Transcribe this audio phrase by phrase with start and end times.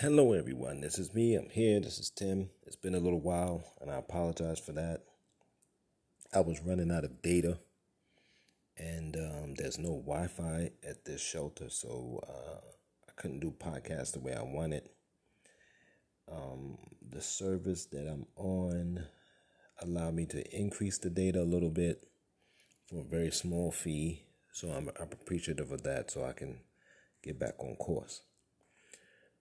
[0.00, 0.80] Hello, everyone.
[0.80, 1.34] This is me.
[1.34, 1.78] I'm here.
[1.78, 2.48] This is Tim.
[2.66, 5.02] It's been a little while, and I apologize for that.
[6.32, 7.58] I was running out of data,
[8.76, 12.66] and um, there's no Wi Fi at this shelter, so uh,
[13.06, 14.88] I couldn't do podcasts the way I wanted.
[16.26, 16.78] Um,
[17.10, 19.04] the service that I'm on
[19.82, 22.08] allowed me to increase the data a little bit
[22.86, 24.22] for a very small fee,
[24.54, 26.60] so I'm, I'm appreciative of that, so I can
[27.22, 28.22] get back on course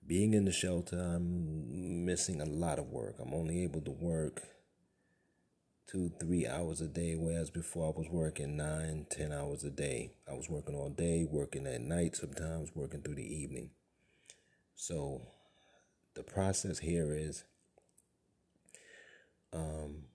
[0.05, 3.15] being in the shelter, I'm missing a lot of work.
[3.19, 4.42] I'm only able to work
[5.87, 10.14] two, three hours a day, whereas before I was working nine, ten hours a day.
[10.29, 13.71] I was working all day, working at night sometimes, working through the evening.
[14.75, 15.21] So
[16.15, 17.43] the process here is
[19.54, 20.06] um,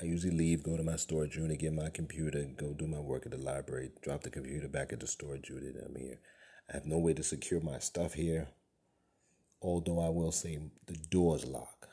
[0.00, 3.26] I usually leave, go to my storage unit, get my computer, go do my work
[3.26, 5.74] at the library, drop the computer back at the storage unit.
[5.84, 6.20] I'm here.
[6.70, 8.48] I have no way to secure my stuff here.
[9.60, 11.88] Although I will say the doors lock,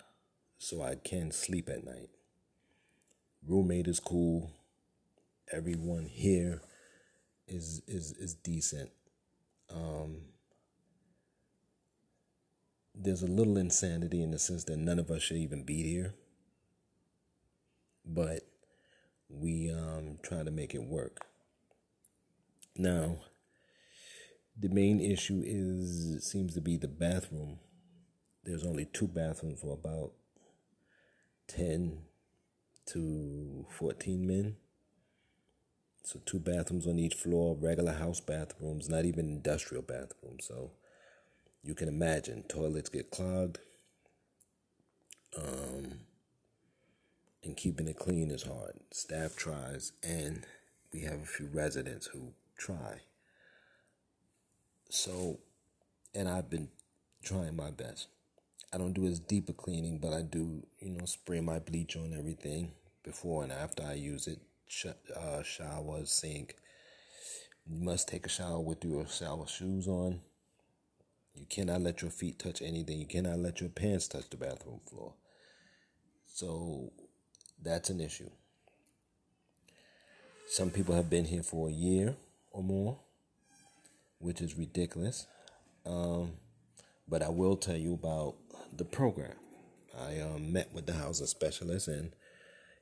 [0.57, 2.09] so I can sleep at night.
[3.47, 4.51] Roommate is cool.
[5.51, 6.61] Everyone here
[7.47, 8.91] is is is decent.
[9.73, 10.17] Um,
[12.93, 16.13] there's a little insanity in the sense that none of us should even be here,
[18.05, 18.41] but
[19.29, 21.25] we um, try to make it work.
[22.77, 23.17] Now,
[24.57, 27.59] the main issue is seems to be the bathroom.
[28.43, 30.11] There's only two bathrooms for about
[31.47, 31.99] 10
[32.87, 34.55] to 14 men.
[36.03, 40.45] So two bathrooms on each floor, regular house bathrooms, not even industrial bathrooms.
[40.47, 40.71] So
[41.63, 43.59] you can imagine toilets get clogged.
[45.35, 45.99] Um,
[47.43, 48.75] and keeping it clean is hard.
[48.91, 50.45] Staff tries, and
[50.93, 53.01] we have a few residents who try.
[54.89, 55.39] So,
[56.13, 56.69] and I've been
[57.23, 58.07] trying my best.
[58.73, 61.95] I don't do as deep a cleaning, but I do, you know, spray my bleach
[61.95, 62.71] on everything
[63.03, 64.39] before and after I use it.
[64.67, 66.55] Sh- uh, shower, sink.
[67.67, 70.21] You must take a shower with your shower shoes on.
[71.35, 72.99] You cannot let your feet touch anything.
[72.99, 75.13] You cannot let your pants touch the bathroom floor.
[76.27, 76.91] So
[77.61, 78.29] that's an issue.
[80.49, 82.15] Some people have been here for a year
[82.51, 82.99] or more
[84.19, 85.27] which is ridiculous.
[85.85, 86.33] Um,
[87.07, 88.35] but I will tell you about
[88.75, 89.35] the program.
[89.97, 92.11] I um, met with the housing specialist, and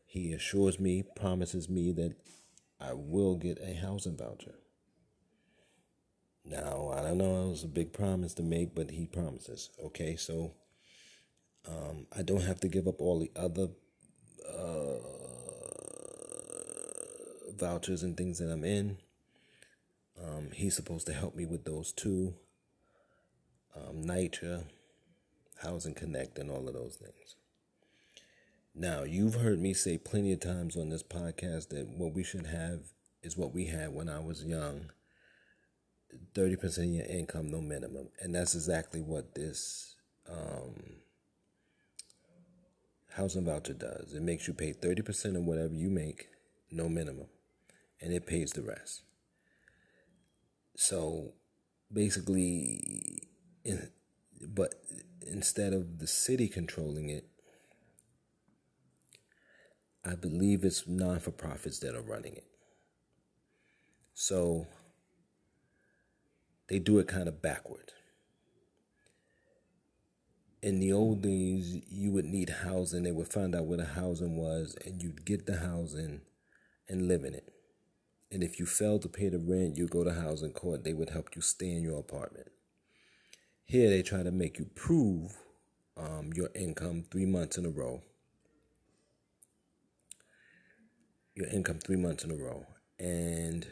[0.05, 2.15] he assures me, promises me that
[2.79, 4.55] I will get a housing voucher.
[6.45, 9.69] Now, I don't know, it was a big promise to make, but he promises.
[9.85, 10.53] Okay, so
[11.67, 13.69] um, I don't have to give up all the other
[14.47, 14.97] uh,
[17.57, 18.97] vouchers and things that I'm in.
[20.23, 22.35] Um, he's supposed to help me with those two
[23.75, 24.63] um, NYCHA,
[25.61, 27.35] Housing Connect, and all of those things.
[28.75, 32.47] Now, you've heard me say plenty of times on this podcast that what we should
[32.47, 32.79] have
[33.21, 34.89] is what we had when I was young
[36.35, 38.09] 30% of your income, no minimum.
[38.21, 39.95] And that's exactly what this
[40.29, 40.73] um,
[43.11, 44.13] housing voucher does.
[44.13, 46.29] It makes you pay 30% of whatever you make,
[46.71, 47.27] no minimum,
[48.01, 49.03] and it pays the rest.
[50.75, 51.33] So
[51.91, 53.27] basically,
[53.63, 53.89] in,
[54.41, 54.75] but
[55.25, 57.25] instead of the city controlling it,
[60.03, 62.45] I believe it's non for profits that are running it.
[64.13, 64.67] So
[66.67, 67.91] they do it kind of backward.
[70.61, 73.03] In the old days, you would need housing.
[73.03, 76.21] They would find out where the housing was, and you'd get the housing
[76.87, 77.52] and live in it.
[78.33, 80.83] And if you fail to pay the rent, you go to housing court.
[80.83, 82.47] They would help you stay in your apartment.
[83.63, 85.37] Here, they try to make you prove
[85.95, 88.01] um, your income three months in a row.
[91.35, 92.65] Your income three months in a row.
[92.97, 93.67] And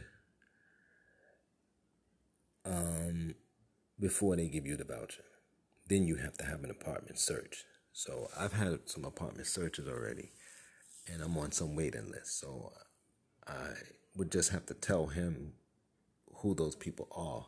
[2.64, 3.34] um,
[4.00, 5.24] before they give you the voucher,
[5.88, 7.64] then you have to have an apartment search.
[7.94, 10.34] So I've had some apartment searches already,
[11.12, 12.40] and I'm on some waiting list.
[12.40, 12.74] So
[13.48, 13.72] I
[14.16, 15.54] would just have to tell him
[16.36, 17.46] who those people are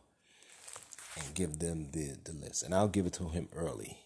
[1.17, 2.63] and give them the, the list.
[2.63, 3.97] And I'll give it to him early.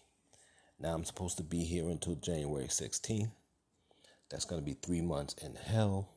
[0.80, 3.30] Now I'm supposed to be here until January 16th.
[4.30, 6.10] That's going to be three months in hell.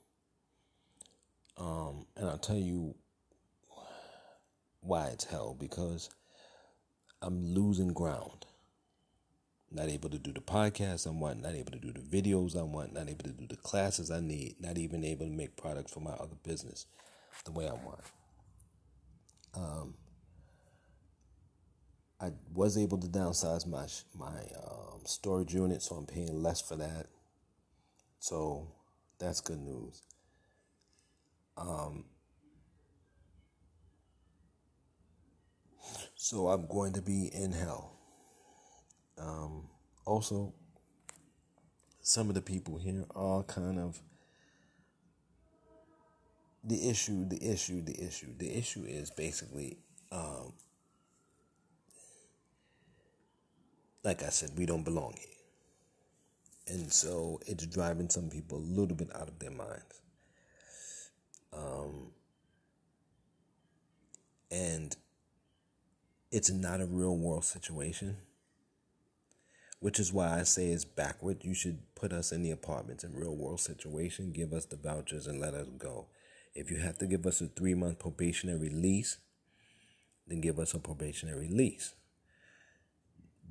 [1.58, 2.96] Um, and I'll tell you
[4.82, 6.10] why it's hell because
[7.22, 8.46] I'm losing ground
[9.71, 12.63] not able to do the podcast I want, not able to do the videos I
[12.63, 15.94] want, not able to do the classes I need, not even able to make products
[15.94, 16.85] for my other business
[17.45, 18.01] the way I want.
[19.53, 19.94] Um,
[22.19, 23.88] I was able to downsize my
[24.18, 27.07] my um, storage unit, so I'm paying less for that.
[28.19, 28.68] So
[29.19, 30.03] that's good news.
[31.57, 32.06] Um,
[36.15, 38.00] so I'm going to be in hell.
[39.21, 39.68] Um,
[40.06, 40.53] also,
[42.01, 44.01] some of the people here are kind of
[46.63, 48.33] the issue, the issue, the issue.
[48.38, 49.77] The issue is basically,
[50.12, 50.53] um,
[54.03, 55.27] like I said, we don't belong here.
[56.68, 60.01] And so it's driving some people a little bit out of their minds.
[61.53, 62.12] Um,
[64.50, 64.95] and
[66.31, 68.18] it's not a real world situation,
[69.81, 71.44] which is why I say it's backward.
[71.44, 75.25] You should put us in the apartments in real world situation, give us the vouchers,
[75.25, 76.06] and let us go.
[76.54, 79.18] If you have to give us a three month probationary lease,
[80.28, 81.95] then give us a probationary lease.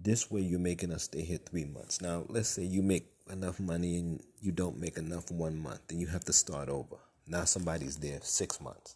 [0.01, 2.01] This way, you're making us stay here three months.
[2.01, 5.99] Now, let's say you make enough money and you don't make enough one month, then
[5.99, 6.97] you have to start over.
[7.27, 8.95] Now, somebody's there six months,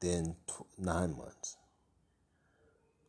[0.00, 0.34] then
[0.78, 1.57] nine months.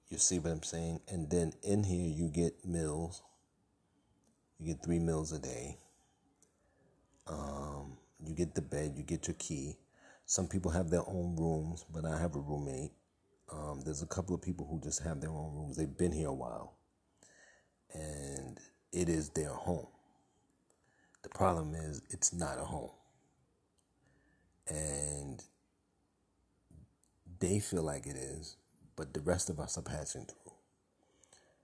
[0.09, 1.01] You see what I'm saying?
[1.07, 3.21] And then in here, you get meals.
[4.59, 5.77] You get three meals a day.
[7.27, 9.77] Um, you get the bed, you get your key.
[10.25, 12.91] Some people have their own rooms, but I have a roommate.
[13.51, 15.77] Um, there's a couple of people who just have their own rooms.
[15.77, 16.77] They've been here a while,
[17.93, 18.59] and
[18.91, 19.87] it is their home.
[21.23, 22.91] The problem is, it's not a home.
[24.67, 25.43] And
[27.39, 28.55] they feel like it is,
[28.99, 30.53] but the rest of us are passing through.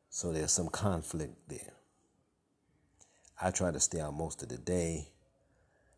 [0.10, 1.74] So there's some conflict there.
[3.40, 5.10] I try to stay out most of the day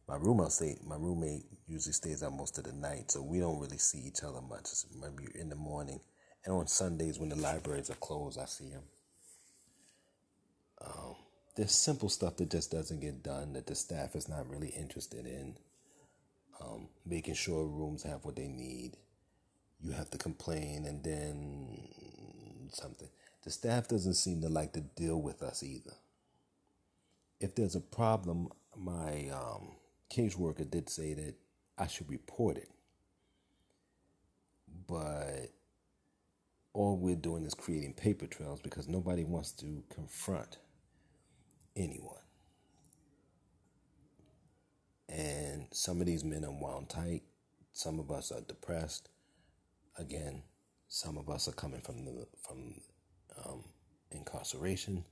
[0.08, 3.60] my roommate stay, my roommate usually stays out most of the night, so we don't
[3.60, 4.70] really see each other much.
[5.00, 6.00] maybe in the morning,
[6.46, 8.84] and on Sundays when the libraries are closed, I see him.
[10.80, 11.16] Um,
[11.58, 15.26] there's simple stuff that just doesn't get done that the staff is not really interested
[15.26, 15.58] in.
[16.62, 18.98] Um, making sure rooms have what they need.
[19.82, 21.90] You have to complain, and then
[22.74, 23.10] something.
[23.44, 25.94] The staff doesn't seem to like to deal with us either.
[27.40, 29.76] If there's a problem, my um,
[30.12, 31.36] caseworker did say that
[31.78, 32.70] I should report it.
[34.88, 35.52] But
[36.74, 40.58] all we're doing is creating paper trails because nobody wants to confront
[41.76, 42.16] anyone.
[45.10, 47.24] And some of these men are wound tight.
[47.74, 49.10] Some of us are depressed.
[49.98, 50.44] Again,
[50.88, 52.76] some of us are coming from the from
[53.46, 53.64] um,
[54.12, 55.04] incarceration.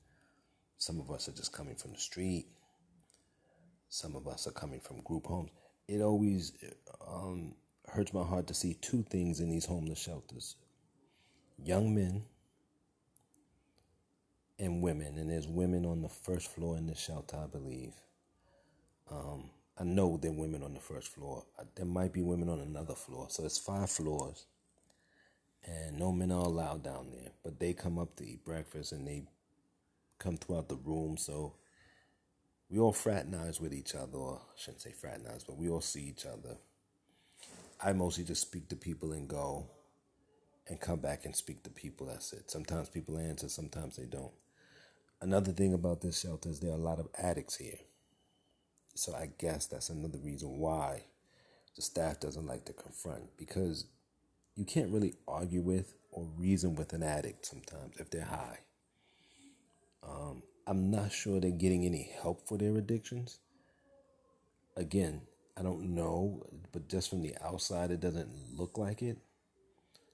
[0.77, 2.47] Some of us are just coming from the street.
[3.89, 5.51] Some of us are coming from group homes.
[5.87, 6.53] It always
[7.07, 7.55] um,
[7.87, 10.55] hurts my heart to see two things in these homeless shelters
[11.63, 12.23] young men
[14.59, 15.17] and women.
[15.17, 17.93] And there's women on the first floor in the shelter, I believe.
[19.11, 21.43] Um, I know there are women on the first floor.
[21.75, 23.27] There might be women on another floor.
[23.29, 24.45] So it's five floors.
[25.65, 27.31] And no men are allowed down there.
[27.43, 29.23] But they come up to eat breakfast and they
[30.19, 31.17] come throughout the room.
[31.17, 31.55] So
[32.69, 36.03] we all fraternize with each other, or I shouldn't say fraternize, but we all see
[36.03, 36.57] each other.
[37.83, 39.67] I mostly just speak to people and go
[40.67, 42.07] and come back and speak to people.
[42.07, 42.49] That's it.
[42.49, 44.31] Sometimes people answer, sometimes they don't.
[45.21, 47.79] Another thing about this shelter is there are a lot of addicts here.
[48.95, 51.03] So I guess that's another reason why
[51.75, 53.85] the staff doesn't like to confront because
[54.55, 58.59] you can't really argue with or reason with an addict sometimes if they're high.
[60.03, 63.39] Um, I'm not sure they're getting any help for their addictions.
[64.77, 65.21] Again,
[65.57, 69.17] I don't know, but just from the outside, it doesn't look like it.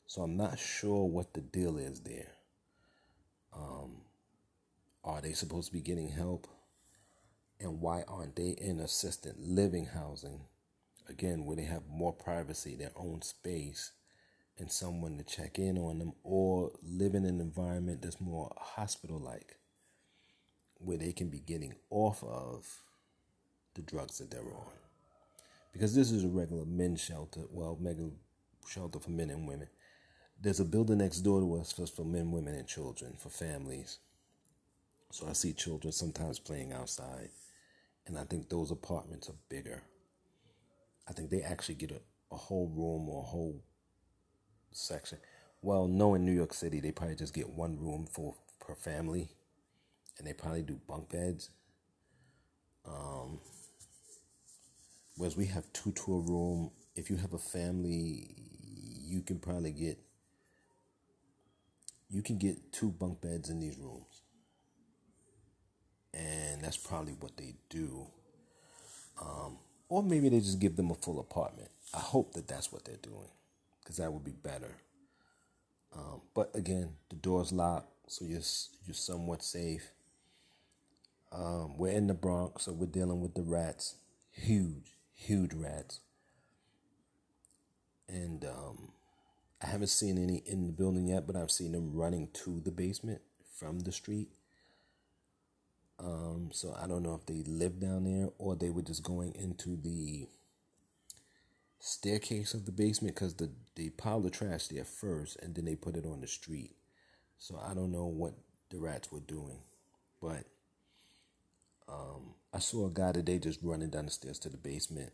[0.07, 2.31] So I'm not sure what the deal is there.
[3.53, 4.01] Um,
[5.03, 6.47] are they supposed to be getting help?
[7.59, 10.41] And why aren't they in assisted living housing?
[11.07, 13.91] Again, where they have more privacy, their own space,
[14.57, 19.19] and someone to check in on them, or live in an environment that's more hospital
[19.19, 19.57] like
[20.75, 22.83] where they can be getting off of
[23.75, 24.73] the drugs that they're on.
[25.71, 28.09] Because this is a regular men's shelter, well, mega
[28.67, 29.67] shelter for men and women.
[30.39, 33.99] There's a building next door to us just for men, women, and children, for families.
[35.11, 37.29] So I see children sometimes playing outside.
[38.07, 39.83] And I think those apartments are bigger.
[41.07, 42.01] I think they actually get a,
[42.33, 43.61] a whole room or a whole
[44.71, 45.17] section.
[45.61, 49.29] Well, no, in New York City, they probably just get one room for per family
[50.17, 51.49] and they probably do bunk beds.
[52.85, 53.39] Um,
[55.17, 56.71] whereas we have two to a room.
[56.95, 58.35] If you have a family,
[59.07, 59.99] you can probably get
[62.09, 64.23] you can get two bunk beds in these rooms.
[66.13, 68.07] And that's probably what they do.
[69.21, 71.69] Um, or maybe they just give them a full apartment.
[71.93, 73.29] I hope that that's what they're doing
[73.81, 74.77] because that would be better.
[75.95, 78.41] Um, but again, the door's locked, so you're,
[78.85, 79.91] you're somewhat safe.
[81.31, 83.95] Um, we're in the Bronx, so we're dealing with the rats.
[84.31, 85.99] Huge, huge rats.
[88.07, 88.91] And um,
[89.61, 92.71] I haven't seen any in the building yet, but I've seen them running to the
[92.71, 93.21] basement
[93.57, 94.29] from the street.
[95.99, 99.33] Um, so I don't know if they live down there or they were just going
[99.35, 100.27] into the
[101.81, 105.75] staircase of the basement because the they piled the trash there first and then they
[105.75, 106.75] put it on the street.
[107.37, 108.33] So I don't know what
[108.69, 109.59] the rats were doing,
[110.21, 110.45] but
[111.89, 115.11] um, I saw a guy today just running down the stairs to the basement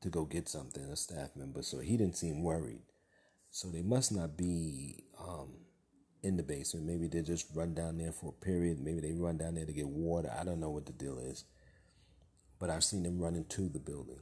[0.00, 1.62] to go get something, a staff member.
[1.62, 2.82] So he didn't seem worried.
[3.50, 5.52] So they must not be um,
[6.22, 6.86] in the basement.
[6.86, 8.80] Maybe they just run down there for a period.
[8.80, 10.32] Maybe they run down there to get water.
[10.38, 11.44] I don't know what the deal is.
[12.58, 14.20] But I've seen them running to the building.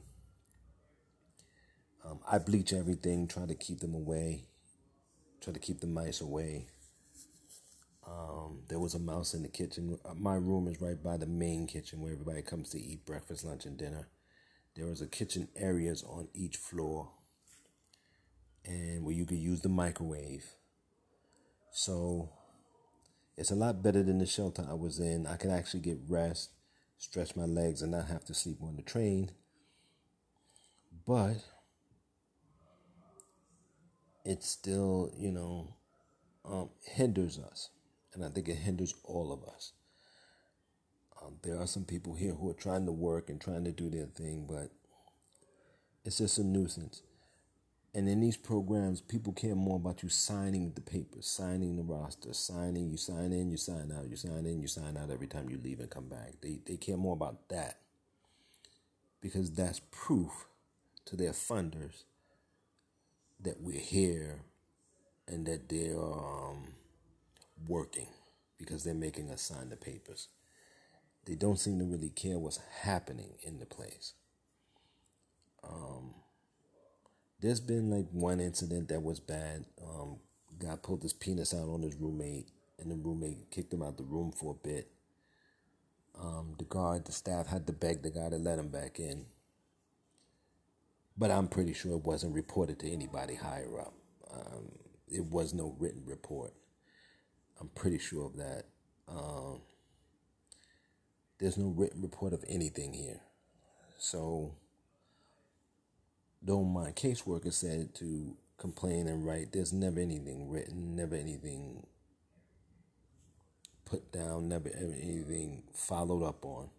[2.05, 4.45] Um, I bleach everything, try to keep them away,
[5.41, 6.67] try to keep the mice away.
[8.07, 9.97] Um, there was a mouse in the kitchen.
[10.05, 13.43] Uh, my room is right by the main kitchen where everybody comes to eat breakfast,
[13.43, 14.09] lunch, and dinner.
[14.75, 17.09] There was a kitchen areas on each floor,
[18.63, 20.45] and where you could use the microwave.
[21.71, 22.29] So
[23.35, 25.25] it's a lot better than the shelter I was in.
[25.25, 26.51] I could actually get rest,
[26.97, 29.31] stretch my legs, and not have to sleep on the train.
[31.07, 31.37] But
[34.25, 35.75] it still, you know,
[36.43, 37.69] um, hinders us.
[38.13, 39.73] And I think it hinders all of us.
[41.21, 43.89] Um, there are some people here who are trying to work and trying to do
[43.89, 44.71] their thing, but
[46.03, 47.01] it's just a nuisance.
[47.93, 52.33] And in these programs, people care more about you signing the papers, signing the roster,
[52.33, 55.49] signing, you sign in, you sign out, you sign in, you sign out every time
[55.49, 56.33] you leave and come back.
[56.41, 57.79] They, they care more about that
[59.21, 60.47] because that's proof
[61.05, 62.03] to their funders
[63.45, 64.41] that we're here
[65.27, 66.73] and that they're um,
[67.67, 68.07] working
[68.57, 70.27] because they're making us sign the papers.
[71.25, 74.13] They don't seem to really care what's happening in the place.
[75.63, 76.13] Um,
[77.39, 79.65] there's been like one incident that was bad.
[79.83, 80.17] Um,
[80.59, 82.49] guy pulled his penis out on his roommate,
[82.79, 84.91] and the roommate kicked him out the room for a bit.
[86.19, 89.25] Um, the guard, the staff had to beg the guy to let him back in
[91.17, 93.93] but I'm pretty sure it wasn't reported to anybody higher up.
[94.31, 94.71] Um,
[95.07, 96.53] it was no written report.
[97.59, 98.65] I'm pretty sure of that.
[99.07, 99.61] Um,
[101.39, 103.21] there's no written report of anything here.
[103.97, 104.55] So,
[106.41, 111.85] though my caseworker said to complain and write, there's never anything written, never anything
[113.85, 116.69] put down, never anything followed up on.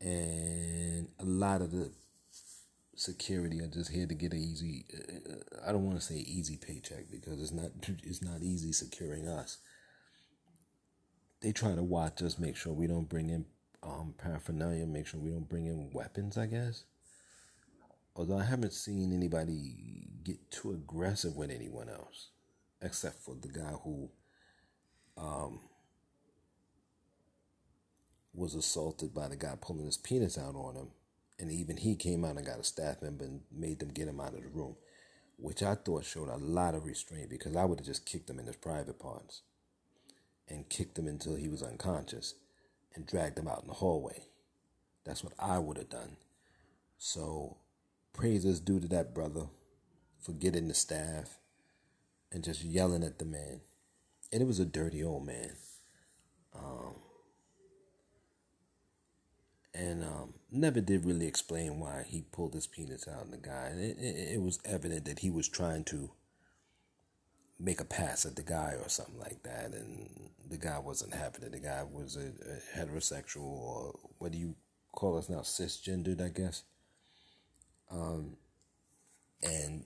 [0.00, 1.90] And a lot of the
[2.96, 4.84] security are just here to get an easy.
[5.66, 7.70] I don't want to say easy paycheck because it's not.
[8.02, 9.58] It's not easy securing us.
[11.40, 13.44] They try to watch us, make sure we don't bring in
[13.82, 16.38] um, paraphernalia, make sure we don't bring in weapons.
[16.38, 16.84] I guess.
[18.16, 22.28] Although I haven't seen anybody get too aggressive with anyone else,
[22.80, 24.08] except for the guy who
[25.18, 25.60] um,
[28.32, 30.88] was assaulted by the guy pulling his penis out on him
[31.38, 34.20] and even he came out and got a staff member and made them get him
[34.20, 34.76] out of the room,
[35.36, 38.38] which I thought showed a lot of restraint because I would have just kicked him
[38.38, 39.42] in his private parts
[40.48, 42.34] and kicked him until he was unconscious
[42.94, 44.24] and dragged him out in the hallway.
[45.04, 46.16] That's what I would have done.
[46.98, 47.58] So,
[48.12, 49.46] praises due to that brother
[50.20, 51.38] for getting the staff
[52.32, 53.60] and just yelling at the man.
[54.32, 55.52] And it was a dirty old man.
[56.54, 56.94] Um,
[59.74, 63.72] and um, never did really explain why he pulled his penis out in the guy.
[63.74, 66.10] It, it, it, was evident that he was trying to
[67.58, 71.42] make a pass at the guy or something like that, and the guy wasn't having
[71.42, 71.52] it.
[71.52, 74.54] The guy was a, a heterosexual, or what do you
[74.92, 76.62] call us now, cisgendered, I guess.
[77.90, 78.36] Um,
[79.42, 79.84] and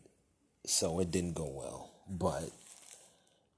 [0.66, 2.50] so it didn't go well, but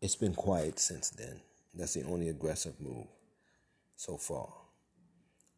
[0.00, 1.40] it's been quiet since then.
[1.74, 3.06] That's the only aggressive move
[3.96, 4.59] so far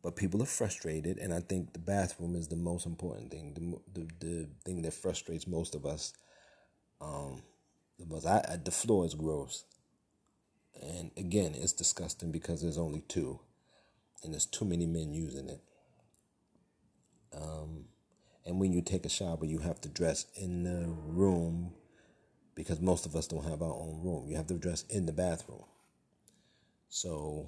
[0.03, 4.01] but people are frustrated and i think the bathroom is the most important thing the,
[4.01, 6.13] the, the thing that frustrates most of us
[7.01, 7.43] um,
[7.99, 9.65] the most I, I, the floor is gross
[10.81, 13.41] and again it's disgusting because there's only two
[14.23, 15.61] and there's too many men using it
[17.35, 17.87] um,
[18.47, 21.73] and when you take a shower you have to dress in the room
[22.55, 24.27] because most of us don't have our own room.
[24.29, 25.65] You have to dress in the bathroom.
[26.89, 27.47] So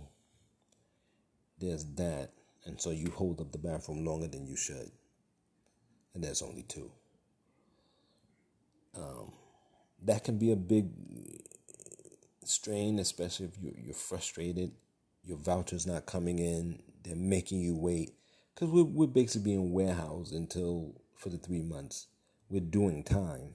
[1.58, 2.32] there's that.
[2.66, 4.90] And so you hold up the bathroom longer than you should.
[6.14, 6.90] And there's only two.
[8.97, 9.33] Um,
[10.04, 10.90] that can be a big
[12.44, 14.73] strain, especially if you're, you're frustrated.
[15.25, 16.83] Your voucher's not coming in.
[17.02, 18.12] They're making you wait.
[18.54, 22.06] Because we're, we're basically being warehoused until for the three months.
[22.49, 23.54] We're doing time.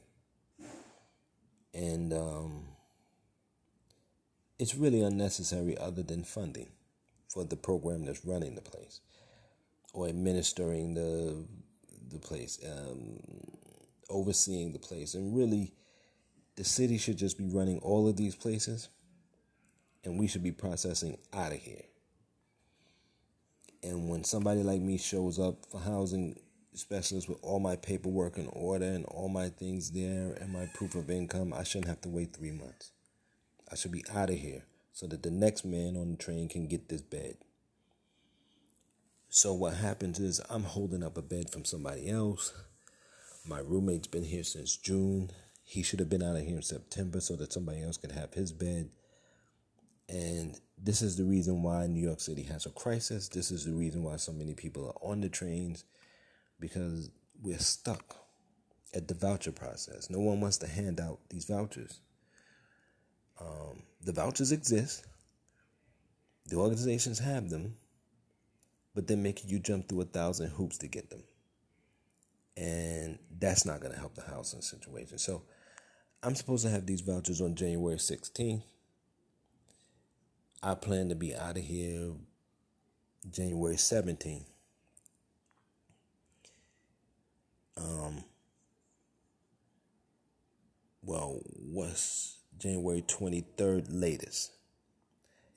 [1.74, 2.68] And um,
[4.58, 6.70] it's really unnecessary other than funding
[7.30, 9.00] for the program that's running the place
[9.94, 11.46] or administering the
[12.10, 13.20] the place, um,
[14.10, 15.74] overseeing the place, and really,
[16.56, 18.90] the city should just be running all of these places,
[20.04, 21.84] and we should be processing out of here.
[23.84, 26.40] And when somebody like me shows up for housing
[26.74, 30.96] specialist with all my paperwork in order and all my things there and my proof
[30.96, 32.92] of income, I shouldn't have to wait three months.
[33.72, 36.68] I should be out of here so that the next man on the train can
[36.68, 37.38] get this bed.
[39.30, 42.52] So what happens is I'm holding up a bed from somebody else.
[43.48, 45.30] My roommate's been here since June.
[45.64, 48.34] He should have been out of here in September so that somebody else could have
[48.34, 48.90] his bed.
[50.10, 53.30] And this is the reason why New York City has a crisis.
[53.30, 55.84] This is the reason why so many people are on the trains
[56.60, 58.16] because we're stuck
[58.96, 60.10] at the voucher process.
[60.10, 62.00] No one wants to hand out these vouchers.
[63.40, 65.06] Um, the vouchers exist,
[66.48, 67.76] the organizations have them,
[68.96, 71.24] but they're making you jump through a thousand hoops to get them.
[72.58, 75.18] And that's not going to help the housing situation.
[75.18, 75.44] So
[76.22, 78.64] I'm supposed to have these vouchers on January 16th.
[80.62, 82.12] I plan to be out of here
[83.32, 84.44] January 17th.
[87.78, 88.24] Um,
[91.02, 91.40] well,
[91.72, 94.52] what's January 23rd latest?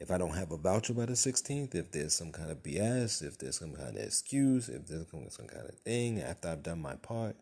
[0.02, 3.22] if I don't have a voucher by the 16th, if there's some kind of BS,
[3.22, 6.82] if there's some kind of excuse, if there's some kind of thing after I've done
[6.82, 7.36] my part,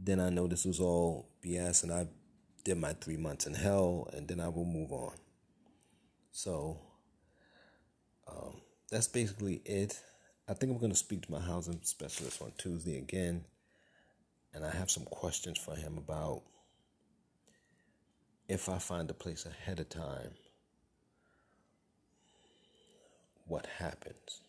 [0.00, 2.06] then I know this was all BS and I
[2.62, 5.14] did my three months in hell and then I will move on.
[6.30, 6.78] So
[8.28, 10.00] um, that's basically it.
[10.48, 13.44] I think I'm going to speak to my housing specialist on Tuesday again.
[14.54, 16.42] And I have some questions for him about
[18.48, 20.32] if I find a place ahead of time
[23.48, 24.42] what happens?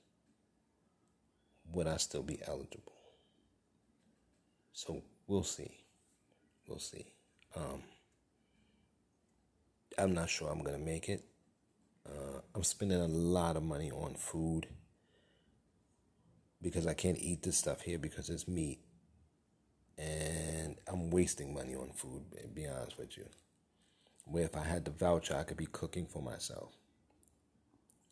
[1.71, 2.93] Would I still be eligible?
[4.73, 5.85] So we'll see.
[6.67, 7.05] We'll see.
[7.55, 7.83] Um,
[9.97, 11.23] I'm not sure I'm gonna make it.
[12.05, 14.67] Uh, I'm spending a lot of money on food
[16.61, 18.79] because I can't eat this stuff here because it's meat,
[19.97, 22.23] and I'm wasting money on food.
[22.41, 23.25] To be honest with you,
[24.29, 26.73] where if I had the voucher, I could be cooking for myself.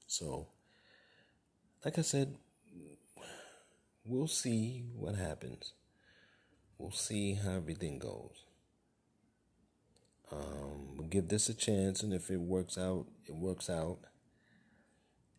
[0.08, 0.48] So
[1.86, 2.36] like I said,
[4.04, 5.74] we'll see what happens.
[6.78, 8.46] We'll see how everything goes.
[10.32, 14.00] Um, we'll give this a chance, and if it works out, it works out.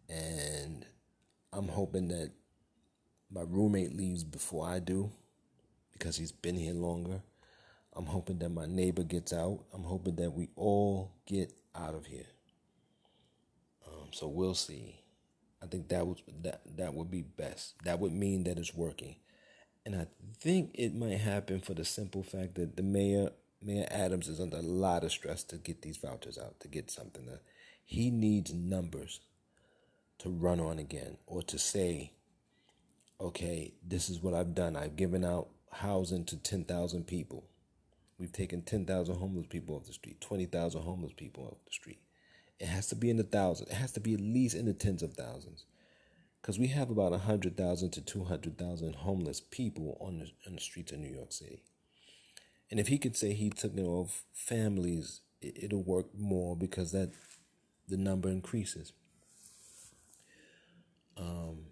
[0.09, 0.87] And
[1.53, 2.33] I'm hoping that
[3.31, 5.13] my roommate leaves before I do
[5.93, 7.21] because he's been here longer.
[7.99, 9.65] I'm hoping that my neighbor gets out.
[9.75, 12.29] I'm hoping that we all get out of here.
[13.87, 15.03] Um, so we'll see.
[15.61, 17.75] I think that was that that would be best.
[17.85, 19.17] That would mean that it's working.
[19.85, 20.07] And I
[20.39, 23.31] think it might happen for the simple fact that the mayor
[23.61, 26.93] Mayor Adams is under a lot of stress to get these vouchers out, to get
[26.93, 27.43] something that
[27.85, 29.21] he needs numbers
[30.19, 32.13] to run on again or to say,
[33.21, 34.77] okay, this is what I've done.
[34.77, 37.45] I've given out housing to 10,000 people.
[38.19, 42.01] We've taken 10,000 homeless people off the street, 20,000 homeless people off the street.
[42.59, 43.71] It has to be in the thousands.
[43.71, 45.65] It has to be at least in the tens of thousands.
[46.43, 50.99] Because we have about 100,000 to 200,000 homeless people on the, on the streets of
[50.99, 51.63] New York City.
[52.71, 56.93] And if he could say he took it off families, it, it'll work more because
[56.93, 57.13] that
[57.87, 58.93] the number increases.
[61.17, 61.67] Um,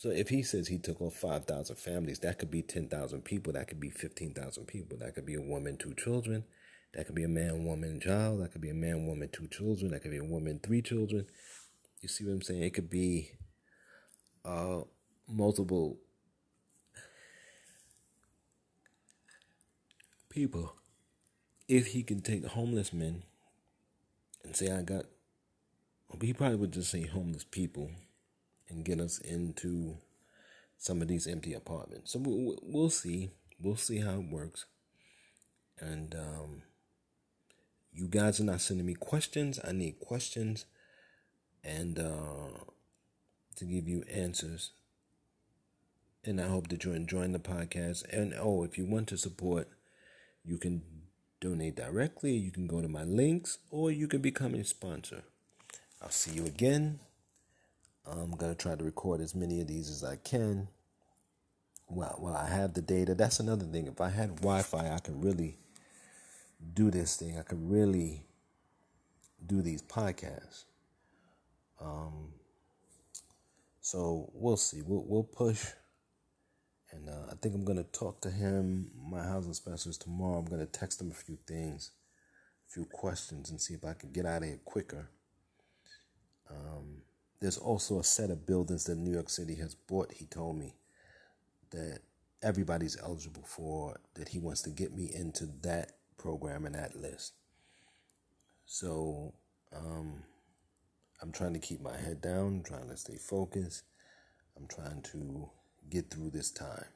[0.00, 3.52] so if he says he took off 5,000 families, that could be 10,000 people.
[3.52, 4.96] That could be 15,000 people.
[4.96, 6.44] That could be a woman, two children.
[6.94, 8.40] That could be a man, woman, child.
[8.40, 9.90] That could be a man, woman, two children.
[9.90, 11.26] That could be a woman, three children.
[12.00, 12.62] You see what I'm saying?
[12.62, 13.32] It could be
[14.42, 14.84] uh,
[15.28, 15.98] multiple
[20.30, 20.76] people.
[21.68, 23.24] If he can take homeless men
[24.42, 25.04] and say, I got,
[26.22, 27.90] he probably would just say homeless people
[28.70, 29.96] and get us into
[30.78, 32.12] some of these empty apartments.
[32.12, 33.30] So we'll, we'll see.
[33.60, 34.64] We'll see how it works.
[35.78, 36.62] And um,
[37.92, 39.60] you guys are not sending me questions.
[39.62, 40.64] I need questions
[41.62, 42.64] and uh,
[43.56, 44.70] to give you answers.
[46.24, 48.04] And I hope that you're enjoying the podcast.
[48.12, 49.68] And oh, if you want to support,
[50.44, 50.82] you can
[51.40, 52.32] donate directly.
[52.32, 55.22] You can go to my links or you can become a sponsor.
[56.02, 57.00] I'll see you again.
[58.06, 60.68] I'm going to try to record as many of these as I can.
[61.88, 63.14] Well, well, I have the data.
[63.14, 63.86] That's another thing.
[63.86, 65.58] If I had Wi Fi, I could really
[66.74, 67.38] do this thing.
[67.38, 68.24] I could really
[69.46, 70.64] do these podcasts.
[71.80, 72.32] Um,
[73.80, 74.82] so we'll see.
[74.82, 75.66] We'll we'll push,
[76.92, 80.38] and uh, I think I'm gonna talk to him, my housing specialist tomorrow.
[80.38, 81.90] I'm gonna text him a few things,
[82.68, 85.08] a few questions, and see if I can get out of here quicker.
[86.50, 87.02] Um,
[87.40, 90.12] there's also a set of buildings that New York City has bought.
[90.12, 90.74] He told me
[91.70, 92.00] that
[92.42, 94.00] everybody's eligible for.
[94.14, 97.34] That he wants to get me into that program and that list.
[98.66, 99.34] So.
[99.74, 100.24] Um,
[101.22, 103.84] I'm trying to keep my head down, trying to stay focused.
[104.56, 105.50] I'm trying to
[105.90, 106.86] get through this time.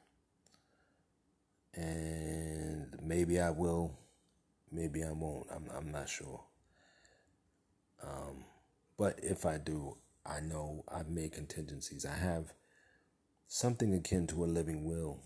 [1.75, 3.99] And maybe I will,
[4.71, 5.47] maybe I won't.
[5.53, 6.41] I'm I'm not sure.
[8.01, 8.45] Um,
[8.97, 12.05] but if I do, I know I've made contingencies.
[12.05, 12.53] I have
[13.47, 15.19] something akin to a living will.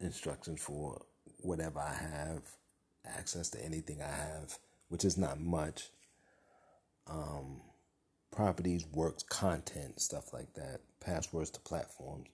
[0.00, 1.02] Instructions for
[1.38, 2.42] whatever I have,
[3.04, 5.90] access to anything I have, which is not much
[7.06, 7.62] um,
[8.30, 12.28] properties, works, content, stuff like that, passwords to platforms,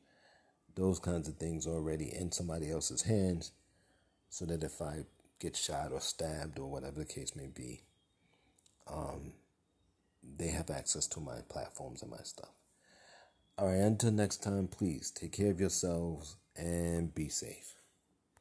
[0.74, 3.52] those kinds of things already in somebody else's hands,
[4.30, 5.04] so that if I
[5.38, 7.82] get shot or stabbed or whatever the case may be,
[8.86, 9.32] um,
[10.22, 12.50] they have access to my platforms and my stuff.
[13.58, 17.74] All right, until next time, please take care of yourselves and be safe.